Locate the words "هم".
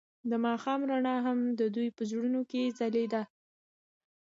1.25-1.39